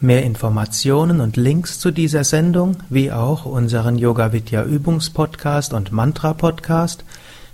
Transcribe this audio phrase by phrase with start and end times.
[0.00, 6.34] Mehr Informationen und Links zu dieser Sendung, wie auch unseren Yoga Vidya Übungspodcast und Mantra
[6.34, 7.02] Podcast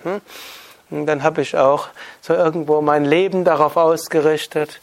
[0.92, 1.06] Hm?
[1.06, 1.88] Dann habe ich auch
[2.20, 4.80] so irgendwo mein Leben darauf ausgerichtet.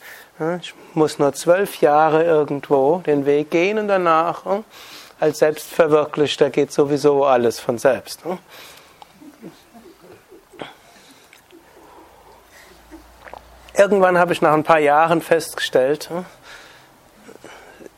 [0.62, 4.44] Ich muss nur zwölf Jahre irgendwo den Weg gehen und danach
[5.20, 8.22] als Selbstverwirklichter geht sowieso alles von selbst.
[13.78, 16.10] Irgendwann habe ich nach ein paar Jahren festgestellt,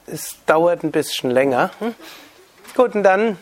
[0.08, 1.70] es dauert ein bisschen länger.
[2.76, 3.38] Gut, und dann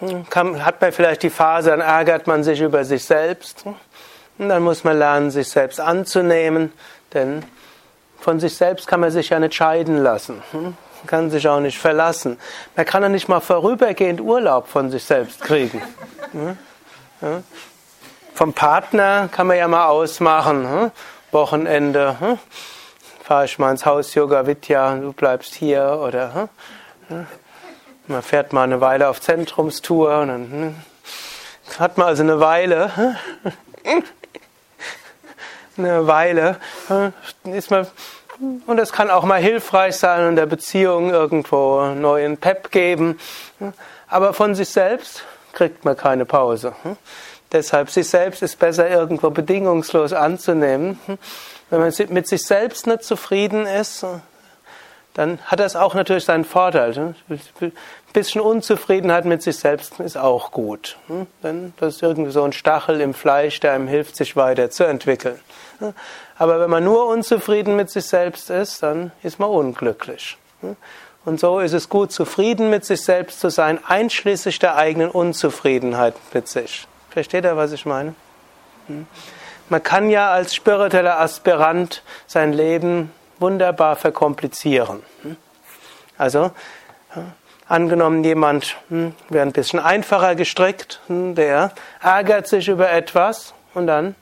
[0.00, 3.64] hat man vielleicht die Phase, dann ärgert man sich über sich selbst.
[4.38, 6.72] Und dann muss man lernen, sich selbst anzunehmen,
[7.12, 7.44] denn
[8.20, 10.42] von sich selbst kann man sich ja nicht scheiden lassen.
[10.52, 10.76] Man
[11.06, 12.38] kann sich auch nicht verlassen.
[12.76, 15.82] Man kann ja nicht mal vorübergehend Urlaub von sich selbst kriegen.
[18.34, 20.92] Vom Partner kann man ja mal ausmachen.
[21.32, 22.38] Wochenende
[23.22, 26.48] fahre ich mal ins Haus Yoga Vidya, du bleibst hier oder
[28.08, 30.74] man fährt mal eine Weile auf Zentrumstour und dann hm,
[31.78, 33.14] hat man also eine Weile, hm,
[35.76, 36.56] eine Weile,
[36.88, 37.12] hm,
[37.52, 37.86] ist man,
[38.66, 43.18] und das kann auch mal hilfreich sein und der Beziehung irgendwo neuen Pep geben.
[44.06, 46.72] Aber von sich selbst kriegt man keine Pause.
[47.50, 51.00] Deshalb sich selbst ist besser irgendwo bedingungslos anzunehmen.
[51.70, 54.04] Wenn man mit sich selbst nicht zufrieden ist,
[55.14, 57.14] dann hat das auch natürlich seinen Vorteil.
[57.28, 57.72] Ein
[58.12, 60.96] bisschen Unzufriedenheit mit sich selbst ist auch gut.
[61.08, 61.26] Hm?
[61.42, 65.40] Denn das ist irgendwie so ein Stachel im Fleisch, der einem hilft, sich weiterzuentwickeln.
[66.38, 70.36] Aber wenn man nur unzufrieden mit sich selbst ist, dann ist man unglücklich.
[70.60, 70.76] Hm?
[71.24, 76.14] Und so ist es gut, zufrieden mit sich selbst zu sein, einschließlich der eigenen Unzufriedenheit
[76.32, 76.86] mit sich.
[77.10, 78.14] Versteht ihr, was ich meine?
[78.86, 79.06] Hm?
[79.68, 85.02] Man kann ja als spiritueller Aspirant sein Leben wunderbar verkomplizieren.
[86.16, 86.50] Also,
[87.68, 93.86] angenommen, jemand hm, wäre ein bisschen einfacher gestrickt, hm, der ärgert sich über etwas und
[93.86, 94.14] dann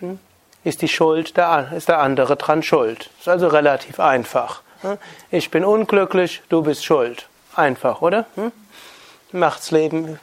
[0.00, 0.18] hm,
[0.64, 3.10] ist die Schuld, der, ist der andere dran schuld.
[3.18, 4.62] Ist also relativ einfach.
[5.30, 7.28] Ich bin unglücklich, du bist schuld.
[7.56, 8.26] Einfach, oder?
[9.32, 10.20] Macht's Leben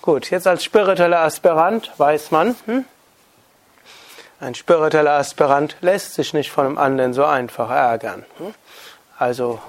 [0.00, 0.30] gut.
[0.30, 2.56] Jetzt als spiritueller Aspirant weiß man,
[4.40, 8.24] ein spiritueller Aspirant lässt sich nicht von einem anderen so einfach ärgern.
[9.18, 9.60] Also,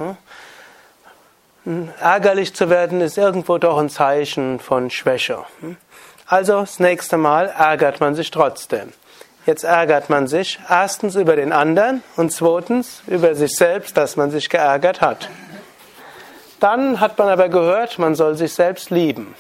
[2.00, 5.44] ärgerlich zu werden ist irgendwo doch ein Zeichen von Schwäche.
[6.28, 8.94] Also, das nächste Mal ärgert man sich trotzdem.
[9.48, 14.30] Jetzt ärgert man sich erstens über den anderen und zweitens über sich selbst, dass man
[14.30, 15.30] sich geärgert hat.
[16.60, 19.34] Dann hat man aber gehört, man soll sich selbst lieben.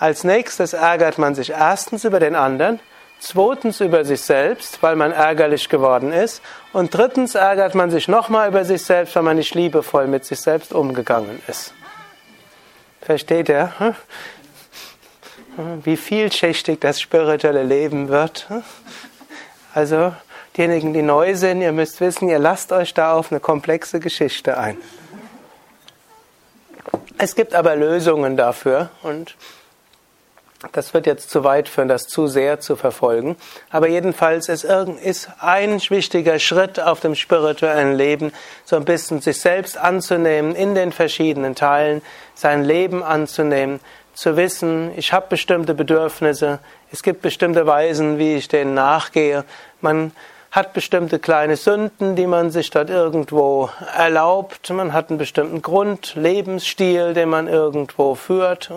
[0.00, 2.80] Als nächstes ärgert man sich erstens über den anderen
[3.20, 6.40] Zweitens über sich selbst, weil man ärgerlich geworden ist.
[6.72, 10.40] Und drittens ärgert man sich nochmal über sich selbst, weil man nicht liebevoll mit sich
[10.40, 11.74] selbst umgegangen ist.
[13.00, 13.72] Versteht ihr?
[13.78, 13.94] Hm?
[15.82, 18.46] Wie vielschichtig das spirituelle Leben wird.
[19.74, 20.12] Also
[20.58, 24.58] Diejenigen, die neu sind, ihr müsst wissen, ihr lasst euch da auf eine komplexe Geschichte
[24.58, 24.76] ein.
[27.16, 29.36] Es gibt aber Lösungen dafür und
[30.72, 33.36] das wird jetzt zu weit führen, das zu sehr zu verfolgen.
[33.70, 38.32] Aber jedenfalls ist, ist ein wichtiger Schritt auf dem spirituellen Leben,
[38.64, 42.02] so ein bisschen sich selbst anzunehmen in den verschiedenen Teilen,
[42.34, 43.80] sein Leben anzunehmen,
[44.14, 46.58] zu wissen, ich habe bestimmte Bedürfnisse,
[46.90, 49.44] es gibt bestimmte Weisen, wie ich denen nachgehe.
[49.80, 50.10] Man
[50.50, 54.70] hat bestimmte kleine Sünden, die man sich dort irgendwo erlaubt.
[54.70, 58.72] Man hat einen bestimmten Grund, Lebensstil, den man irgendwo führt.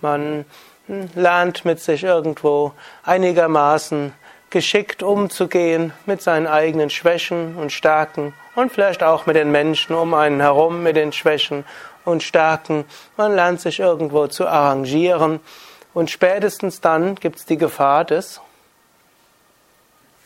[0.00, 0.44] Man
[0.86, 2.72] lernt mit sich irgendwo
[3.02, 4.12] einigermaßen
[4.50, 10.14] geschickt umzugehen mit seinen eigenen Schwächen und Stärken und vielleicht auch mit den Menschen um
[10.14, 11.64] einen herum, mit den Schwächen
[12.04, 12.84] und Stärken.
[13.16, 15.40] Man lernt sich irgendwo zu arrangieren
[15.92, 18.40] und spätestens dann gibt es die Gefahr des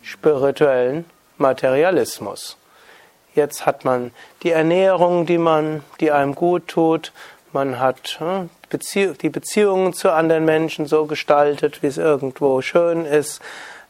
[0.02, 1.04] spirituellen
[1.38, 2.58] Materialismus.
[3.34, 4.10] Jetzt hat man
[4.42, 7.12] die Ernährung, die man, die einem gut tut.
[7.52, 8.50] Man hat hm,
[9.22, 13.40] die Beziehungen zu anderen Menschen so gestaltet, wie es irgendwo schön ist.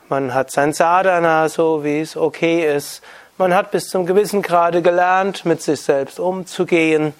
[0.09, 3.03] Man hat sein Sadhana so, wie es okay ist.
[3.37, 7.15] Man hat bis zum gewissen Grade gelernt, mit sich selbst umzugehen.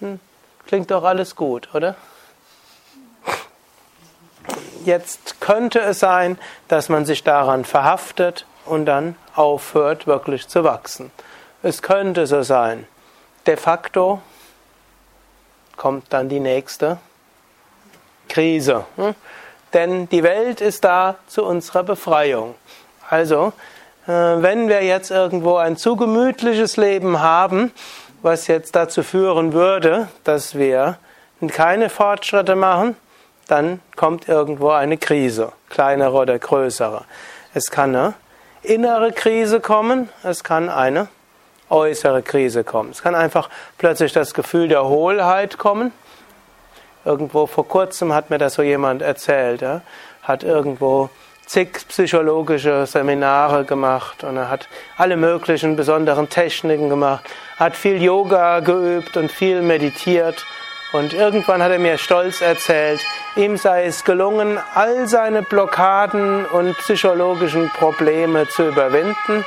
[0.00, 0.20] Hm,
[0.66, 1.96] klingt doch alles gut, oder?
[4.84, 6.38] Jetzt könnte es sein,
[6.68, 11.10] dass man sich daran verhaftet und dann aufhört, wirklich zu wachsen.
[11.62, 12.86] Es könnte so sein.
[13.46, 14.20] De facto
[15.78, 16.98] kommt dann die nächste
[18.28, 18.84] Krise.
[18.96, 19.14] Hm?
[19.72, 22.54] Denn die Welt ist da zu unserer Befreiung.
[23.08, 23.52] Also,
[24.06, 27.72] äh, wenn wir jetzt irgendwo ein zu gemütliches Leben haben,
[28.20, 30.98] was jetzt dazu führen würde, dass wir
[31.48, 32.96] keine Fortschritte machen,
[33.46, 37.04] dann kommt irgendwo eine Krise, kleinere oder größere.
[37.54, 38.14] Es kann eine
[38.62, 41.08] innere Krise kommen, es kann eine
[41.70, 42.90] äußere Krise kommen.
[42.90, 43.48] Es kann einfach
[43.78, 45.92] plötzlich das Gefühl der Hohlheit kommen.
[47.04, 49.82] Irgendwo vor kurzem hat mir das so jemand erzählt, ja?
[50.22, 51.10] hat irgendwo
[51.46, 54.68] zig psychologische Seminare gemacht und er hat
[54.98, 57.24] alle möglichen besonderen Techniken gemacht,
[57.56, 60.44] hat viel Yoga geübt und viel meditiert
[60.92, 63.00] und irgendwann hat er mir stolz erzählt,
[63.36, 69.44] ihm sei es gelungen, all seine Blockaden und psychologischen Probleme zu überwinden.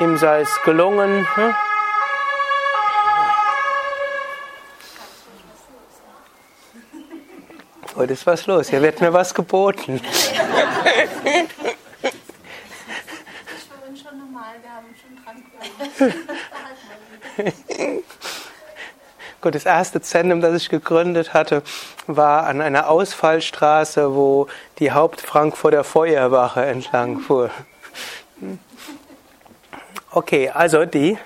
[0.00, 1.54] Ihm sei es gelungen, hm?
[7.96, 10.00] Heute ist was los, hier wird mir was geboten.
[19.42, 21.62] Gut, das erste Zentrum, das ich gegründet hatte,
[22.06, 24.46] war an einer Ausfallstraße, wo
[24.78, 27.50] die Hauptfrankfurter Feuerwache entlang fuhr.
[30.12, 31.16] Okay, also die.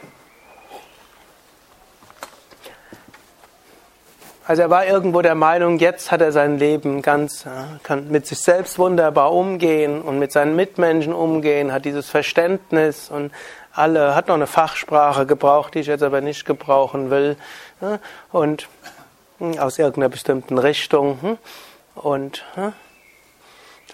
[4.46, 7.46] Also er war irgendwo der Meinung, jetzt hat er sein Leben ganz,
[7.82, 13.32] kann mit sich selbst wunderbar umgehen und mit seinen Mitmenschen umgehen, hat dieses Verständnis und
[13.72, 17.38] alle, hat noch eine Fachsprache gebraucht, die ich jetzt aber nicht gebrauchen will.
[17.80, 18.00] Ne?
[18.32, 18.68] Und
[19.38, 21.22] hm, aus irgendeiner bestimmten Richtung.
[21.22, 21.38] Hm?
[21.94, 22.74] Und hm?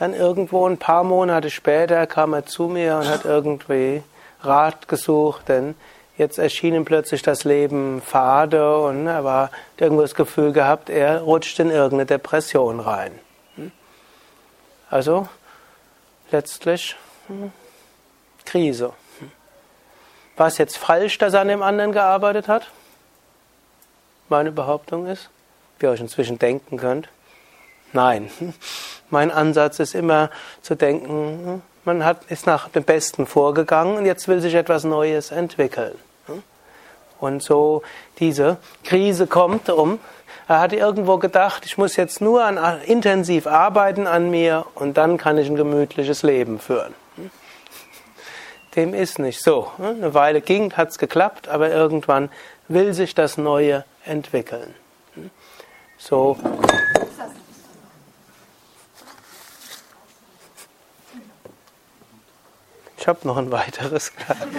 [0.00, 4.02] dann irgendwo ein paar Monate später kam er zu mir und hat irgendwie
[4.42, 5.74] Rat gesucht, denn
[6.16, 11.20] jetzt erschien ihm plötzlich das Leben fade und er war irgendwo das Gefühl gehabt, er
[11.22, 13.18] rutscht in irgendeine Depression rein.
[14.90, 15.28] Also
[16.30, 16.96] letztlich
[18.44, 18.92] Krise.
[20.36, 22.70] War es jetzt falsch, dass er an dem anderen gearbeitet hat?
[24.28, 25.30] Meine Behauptung ist,
[25.78, 27.08] wie ihr euch inzwischen denken könnt.
[27.92, 28.30] Nein.
[29.10, 30.30] Mein Ansatz ist immer
[30.62, 35.30] zu denken, man hat, ist nach dem Besten vorgegangen und jetzt will sich etwas Neues
[35.30, 35.94] entwickeln.
[37.20, 37.82] Und so
[38.18, 39.98] diese Krise kommt um.
[40.48, 45.16] Er hatte irgendwo gedacht, ich muss jetzt nur an, intensiv arbeiten an mir und dann
[45.18, 46.94] kann ich ein gemütliches Leben führen.
[48.74, 49.70] Dem ist nicht so.
[49.78, 52.30] Eine Weile ging, hat es geklappt, aber irgendwann
[52.68, 54.74] will sich das Neue entwickeln.
[55.98, 56.38] So.
[63.00, 64.12] Ich habe noch ein weiteres.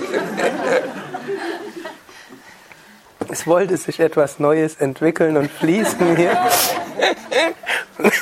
[3.29, 6.35] es wollte sich etwas Neues entwickeln und fließen hier.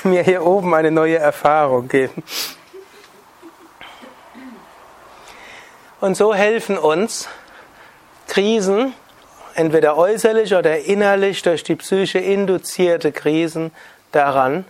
[0.03, 2.21] mir hier oben eine neue Erfahrung geben.
[6.01, 7.29] Und so helfen uns
[8.27, 8.93] Krisen,
[9.55, 13.71] entweder äußerlich oder innerlich durch die Psyche induzierte Krisen,
[14.11, 14.65] daran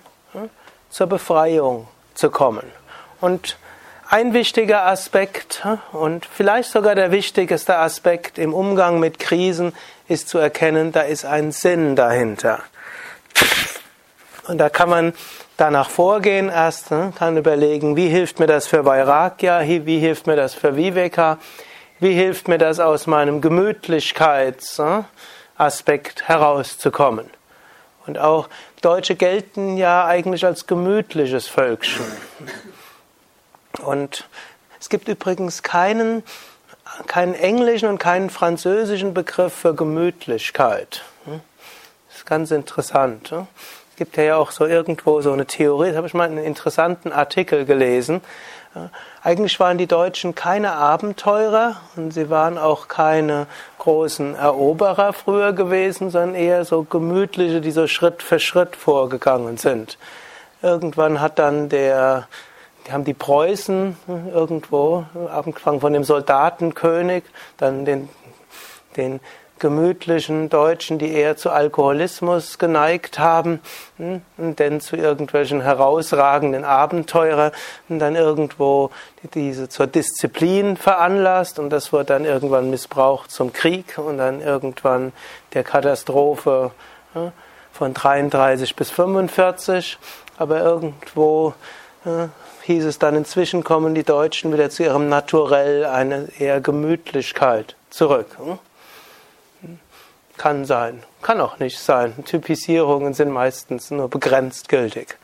[0.92, 2.72] zur Befreiung zu kommen.
[3.20, 3.58] Und
[4.10, 9.72] ein wichtiger Aspekt und vielleicht sogar der wichtigste Aspekt im Umgang mit Krisen
[10.08, 12.64] ist zu erkennen, da ist ein Sinn dahinter.
[14.48, 15.14] Und da kann man
[15.58, 20.56] danach vorgehen erst, kann überlegen, wie hilft mir das für Vairagya, wie hilft mir das
[20.56, 21.38] für Viveka,
[22.00, 27.30] wie hilft mir das aus meinem Gemütlichkeitsaspekt herauszukommen.
[28.08, 28.50] Und auch
[28.82, 32.06] Deutsche gelten ja eigentlich als gemütliches Völkchen.
[33.82, 34.28] Und
[34.80, 36.24] es gibt übrigens keinen,
[37.08, 41.04] keinen englischen und keinen französischen Begriff für Gemütlichkeit.
[41.26, 43.34] Das ist ganz interessant
[44.00, 47.66] gibt ja auch so irgendwo so eine Theorie, da habe ich mal einen interessanten Artikel
[47.66, 48.22] gelesen.
[49.22, 53.46] Eigentlich waren die Deutschen keine Abenteurer und sie waren auch keine
[53.78, 59.98] großen Eroberer früher gewesen, sondern eher so gemütliche, die so Schritt für Schritt vorgegangen sind.
[60.62, 62.30] Irgendwann hat dann der,
[62.92, 63.98] haben die Preußen
[64.34, 67.24] irgendwo, angefangen von dem Soldatenkönig,
[67.58, 68.10] dann den,
[68.98, 69.20] den
[69.60, 73.60] gemütlichen Deutschen, die eher zu Alkoholismus geneigt haben,
[73.98, 77.52] hm, dann zu irgendwelchen herausragenden Abenteurer
[77.90, 78.90] und dann irgendwo
[79.34, 85.12] diese zur Disziplin veranlasst und das wird dann irgendwann missbraucht zum Krieg und dann irgendwann
[85.54, 86.72] der Katastrophe
[87.72, 89.98] von 33 bis 45,
[90.38, 91.54] aber irgendwo
[92.70, 98.28] hieß es dann inzwischen kommen die Deutschen wieder zu ihrem Naturell, eine eher Gemütlichkeit zurück.
[98.38, 99.80] Hm.
[100.38, 102.14] Kann sein, kann auch nicht sein.
[102.26, 105.18] Typisierungen sind meistens nur begrenzt gültig.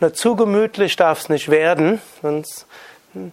[0.00, 2.64] Nur zu gemütlich darf es nicht werden, sonst
[3.12, 3.32] hm,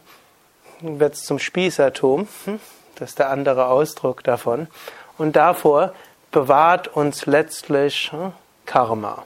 [0.82, 2.28] wird es zum Spießertum.
[2.44, 2.60] Hm,
[2.96, 4.68] das ist der andere Ausdruck davon.
[5.18, 5.94] Und davor
[6.32, 8.12] bewahrt uns letztlich
[8.66, 9.26] Karma.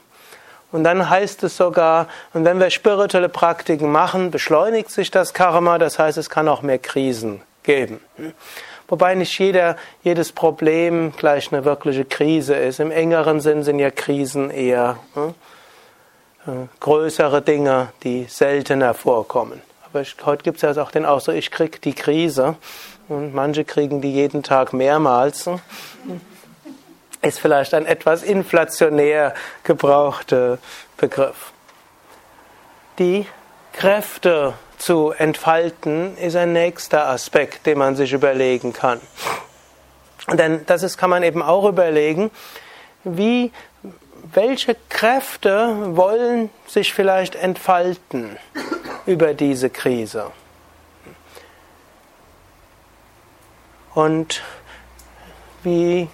[0.72, 5.78] Und dann heißt es sogar, und wenn wir spirituelle Praktiken machen, beschleunigt sich das Karma,
[5.78, 8.00] das heißt, es kann auch mehr Krisen geben.
[8.88, 12.80] Wobei nicht jeder, jedes Problem gleich eine wirkliche Krise ist.
[12.80, 19.62] Im engeren Sinn sind ja Krisen eher hm, größere Dinge, die seltener vorkommen.
[19.90, 22.56] Aber ich, heute gibt es ja auch den Ausdruck, ich krieg die Krise.
[23.08, 25.46] Und manche kriegen die jeden Tag mehrmals.
[25.46, 25.60] Hm.
[27.22, 30.58] Ist vielleicht ein etwas inflationär gebrauchter
[30.96, 31.52] Begriff.
[32.98, 33.26] Die
[33.72, 39.00] Kräfte zu entfalten, ist ein nächster Aspekt, den man sich überlegen kann.
[40.32, 42.30] Denn das ist, kann man eben auch überlegen,
[43.04, 43.52] wie,
[44.32, 48.36] welche Kräfte wollen sich vielleicht entfalten
[49.06, 50.30] über diese Krise.
[53.94, 54.42] Und
[55.62, 56.08] wie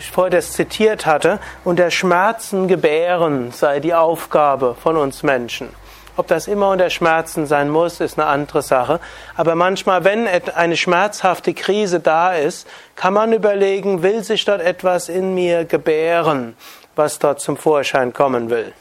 [0.00, 5.68] ich vorher das zitiert hatte, unter Schmerzen gebären sei die Aufgabe von uns Menschen.
[6.16, 8.98] Ob das immer unter Schmerzen sein muss, ist eine andere Sache.
[9.36, 12.66] Aber manchmal, wenn eine schmerzhafte Krise da ist,
[12.96, 16.56] kann man überlegen, will sich dort etwas in mir gebären,
[16.96, 18.72] was dort zum Vorschein kommen will.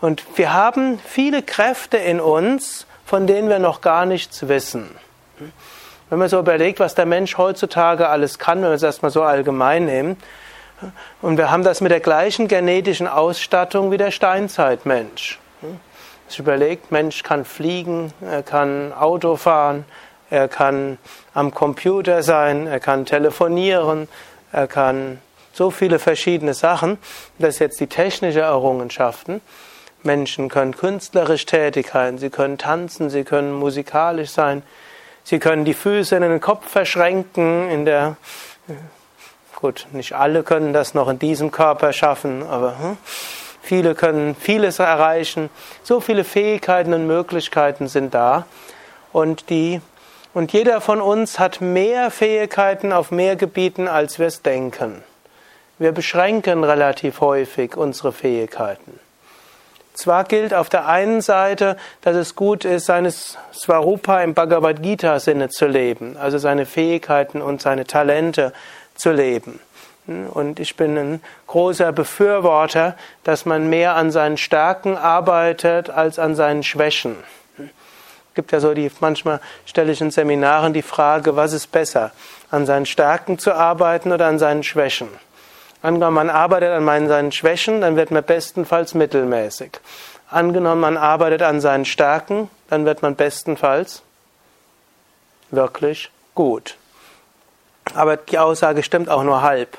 [0.00, 4.90] Und wir haben viele Kräfte in uns, von denen wir noch gar nichts wissen.
[6.12, 9.22] Wenn man so überlegt, was der Mensch heutzutage alles kann, wenn wir es erstmal so
[9.22, 10.18] allgemein nehmen,
[11.22, 15.38] und wir haben das mit der gleichen genetischen Ausstattung wie der Steinzeitmensch
[16.28, 19.86] sich überlegt, Mensch kann fliegen, er kann Auto fahren,
[20.28, 20.98] er kann
[21.32, 24.06] am Computer sein, er kann telefonieren,
[24.52, 25.18] er kann
[25.54, 26.98] so viele verschiedene Sachen.
[27.38, 29.40] Das sind jetzt die technischen Errungenschaften.
[30.02, 34.62] Menschen können künstlerisch tätig sein, sie können tanzen, sie können musikalisch sein,
[35.24, 38.16] sie können die Füße in den Kopf verschränken, in der
[39.56, 42.96] gut, nicht alle können das noch in diesem Körper schaffen, aber hm,
[43.62, 45.48] Viele können vieles erreichen.
[45.84, 48.44] So viele Fähigkeiten und Möglichkeiten sind da.
[49.12, 49.80] Und die,
[50.34, 55.04] und jeder von uns hat mehr Fähigkeiten auf mehr Gebieten, als wir es denken.
[55.78, 58.98] Wir beschränken relativ häufig unsere Fähigkeiten.
[59.94, 65.20] Zwar gilt auf der einen Seite, dass es gut ist, seines Svarupa im Bhagavad Gita
[65.20, 68.52] Sinne zu leben, also seine Fähigkeiten und seine Talente
[68.94, 69.60] zu leben.
[70.06, 76.34] Und ich bin ein großer Befürworter, dass man mehr an seinen Stärken arbeitet als an
[76.34, 77.16] seinen Schwächen.
[77.58, 82.12] Es gibt ja so die, manchmal stelle ich in Seminaren die Frage, was ist besser?
[82.50, 85.08] An seinen Stärken zu arbeiten oder an seinen Schwächen?
[85.82, 89.72] Angenommen, man arbeitet an seinen Schwächen, dann wird man bestenfalls mittelmäßig.
[90.30, 94.02] Angenommen, man arbeitet an seinen Stärken, dann wird man bestenfalls
[95.50, 96.76] wirklich gut.
[97.94, 99.76] Aber die Aussage stimmt auch nur halb.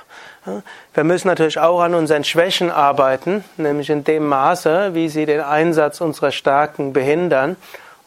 [0.94, 5.40] Wir müssen natürlich auch an unseren Schwächen arbeiten, nämlich in dem Maße, wie sie den
[5.40, 7.56] Einsatz unserer Stärken behindern.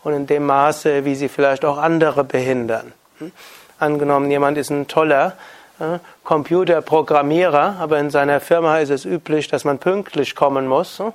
[0.07, 2.93] und in dem Maße, wie sie vielleicht auch andere behindern.
[3.81, 5.33] Angenommen, jemand ist ein toller
[6.25, 11.13] Computerprogrammierer, aber in seiner Firma ist es üblich, dass man pünktlich kommen muss hm?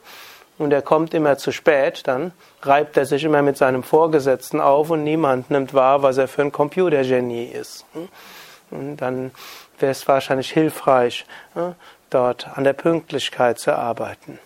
[0.57, 4.89] und er kommt immer zu spät, dann reibt er sich immer mit seinem Vorgesetzten auf
[4.91, 7.85] und niemand nimmt wahr, was er für ein Computergenie ist.
[7.93, 8.07] Hm?
[8.71, 9.31] Und dann
[9.79, 11.25] wäre es wahrscheinlich hilfreich,
[12.09, 14.39] dort an der Pünktlichkeit zu arbeiten.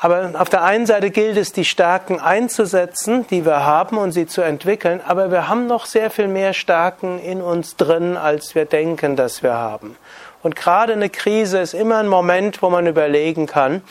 [0.00, 4.26] Aber auf der einen Seite gilt es, die Stärken einzusetzen, die wir haben und sie
[4.26, 8.64] zu entwickeln, aber wir haben noch sehr viel mehr Stärken in uns drin, als wir
[8.64, 9.96] denken, dass wir haben.
[10.44, 13.82] Und gerade eine Krise ist immer ein Moment, wo man überlegen kann,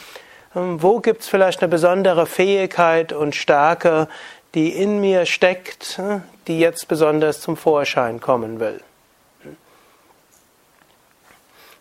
[0.55, 4.07] ähm, wo gibt es vielleicht eine besondere Fähigkeit und Stärke,
[4.55, 8.79] die in mir steckt, äh, die jetzt besonders zum Vorschein kommen will.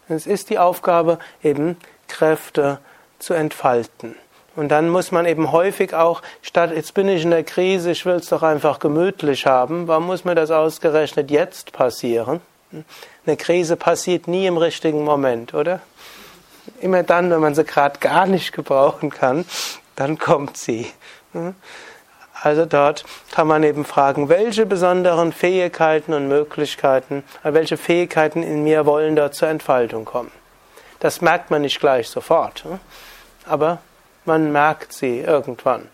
[0.08, 1.76] Es ist die Aufgabe, eben
[2.08, 2.95] Kräfte zu
[3.34, 4.14] entfalten.
[4.54, 8.06] Und dann muss man eben häufig auch, statt jetzt bin ich in der Krise, ich
[8.06, 12.40] will es doch einfach gemütlich haben, warum muss mir das ausgerechnet jetzt passieren?
[13.26, 15.80] Eine Krise passiert nie im richtigen Moment, oder?
[16.80, 19.44] Immer dann, wenn man sie gerade gar nicht gebrauchen kann,
[19.94, 20.90] dann kommt sie.
[22.42, 28.62] Also dort kann man eben fragen, welche besonderen Fähigkeiten und Möglichkeiten, äh, welche Fähigkeiten in
[28.62, 30.30] mir wollen dort zur Entfaltung kommen.
[31.00, 32.78] Das merkt man nicht gleich sofort, hm?
[33.46, 33.78] aber
[34.24, 35.88] man merkt sie irgendwann.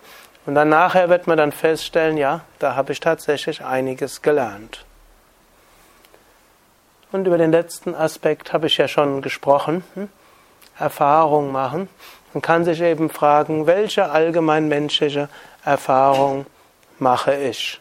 [0.46, 4.84] Und dann nachher wird man dann feststellen, ja, da habe ich tatsächlich einiges gelernt.
[7.12, 9.84] Und über den letzten Aspekt habe ich ja schon gesprochen.
[9.94, 10.08] Hm?
[10.78, 11.88] Erfahrung machen.
[12.32, 15.28] Man kann sich eben fragen, welche allgemeinmenschliche
[15.64, 16.46] Erfahrung
[16.98, 17.80] mache ich.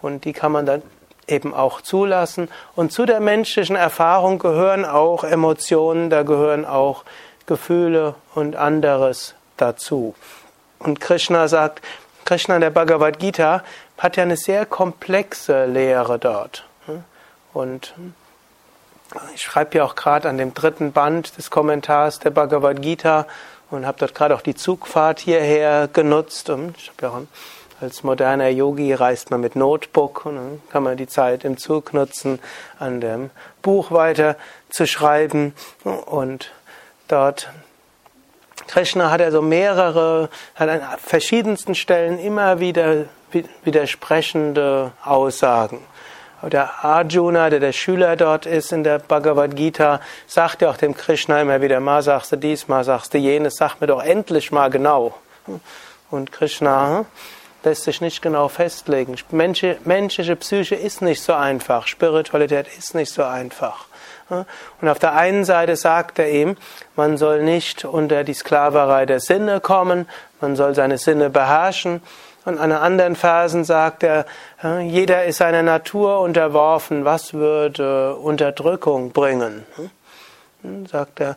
[0.00, 0.82] Und die kann man dann
[1.26, 2.48] eben auch zulassen.
[2.74, 7.04] Und zu der menschlichen Erfahrung gehören auch Emotionen, da gehören auch
[7.46, 10.14] Gefühle und anderes dazu.
[10.78, 11.82] Und Krishna sagt,
[12.24, 13.62] Krishna in der Bhagavad Gita
[13.98, 16.64] hat ja eine sehr komplexe Lehre dort.
[17.52, 17.94] Und
[19.34, 23.26] ich schreibe ja auch gerade an dem dritten Band des Kommentars der Bhagavad Gita
[23.70, 26.50] und habe dort gerade auch die Zugfahrt hierher genutzt.
[26.50, 27.22] Und ich habe ja auch
[27.82, 31.92] als moderner Yogi reist man mit Notebook und dann kann man die Zeit im Zug
[31.92, 32.38] nutzen,
[32.78, 34.36] an dem Buch weiter
[34.70, 35.54] zu schreiben.
[36.06, 36.52] Und
[37.08, 37.50] dort
[38.68, 43.06] Krishna hat also mehrere, hat an verschiedensten Stellen immer wieder
[43.64, 45.80] widersprechende Aussagen.
[46.42, 50.96] Der Arjuna, der der Schüler dort ist in der Bhagavad Gita, sagt ja auch dem
[50.96, 54.50] Krishna immer wieder, mal sagst du dies, mal sagst du jenes, sag mir doch endlich
[54.50, 55.14] mal genau.
[56.10, 57.06] Und Krishna hm,
[57.64, 59.16] lässt sich nicht genau festlegen.
[59.30, 63.86] Menschliche Psyche ist nicht so einfach, Spiritualität ist nicht so einfach.
[64.80, 66.56] Und auf der einen Seite sagt er ihm,
[66.96, 70.08] man soll nicht unter die Sklaverei der Sinne kommen,
[70.40, 72.02] man soll seine Sinne beherrschen.
[72.44, 74.26] Und an anderen Versen sagt er,
[74.82, 79.64] jeder ist seiner Natur unterworfen, was würde Unterdrückung bringen?
[80.90, 81.36] Sagt er,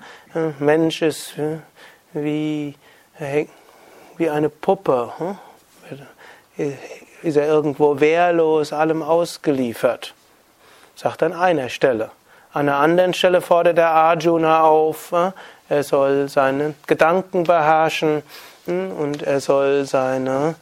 [0.60, 1.36] Mensch ist
[2.14, 2.76] wie,
[4.18, 5.12] wie eine Puppe?
[6.58, 10.14] Ist er irgendwo wehrlos, allem ausgeliefert.
[10.96, 12.12] Sagt an einer Stelle.
[12.54, 15.14] An einer anderen Stelle fordert er Arjuna auf,
[15.68, 18.24] er soll seine Gedanken beherrschen
[18.66, 18.92] hm?
[18.92, 20.56] und er soll seine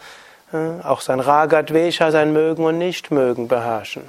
[0.84, 4.04] auch sein Ragadvesha, sein Mögen und Nichtmögen beherrschen.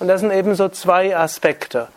[0.00, 1.88] Und das sind eben so zwei Aspekte.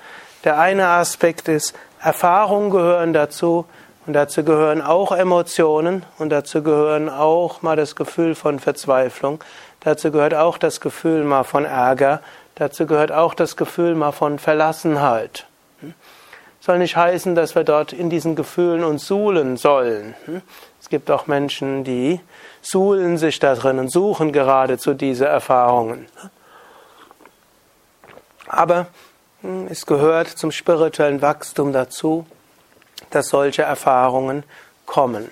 [0.44, 3.66] Der eine Aspekt ist, Erfahrungen gehören dazu
[4.08, 9.44] und dazu gehören auch Emotionen und dazu gehören auch mal das Gefühl von Verzweiflung,
[9.82, 12.22] dazu gehört auch das Gefühl mal von Ärger,
[12.56, 15.46] dazu gehört auch das Gefühl mal von Verlassenheit.
[16.62, 20.16] Soll nicht heißen, dass wir dort in diesen Gefühlen uns suhlen sollen.
[20.82, 22.22] Es gibt auch Menschen, die
[22.62, 26.08] suhlen sich da drin und suchen geradezu diese Erfahrungen.
[28.48, 28.88] Aber
[29.42, 32.26] hm, es gehört zum spirituellen Wachstum dazu,
[33.10, 34.44] dass solche Erfahrungen
[34.86, 35.30] kommen.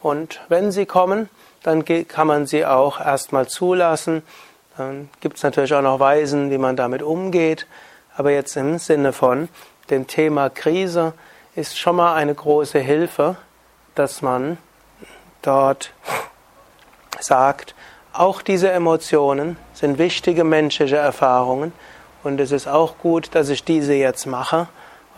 [0.00, 1.28] Und wenn sie kommen,
[1.62, 4.22] dann kann man sie auch erstmal zulassen.
[4.76, 7.66] Dann gibt es natürlich auch noch Weisen, wie man damit umgeht.
[8.16, 9.48] Aber jetzt im Sinne von
[9.90, 11.14] dem Thema Krise
[11.54, 13.36] ist schon mal eine große Hilfe,
[13.94, 14.58] dass man
[15.42, 15.92] dort
[17.20, 17.74] sagt,
[18.12, 21.72] auch diese Emotionen sind wichtige menschliche Erfahrungen
[22.22, 24.68] und es ist auch gut, dass ich diese jetzt mache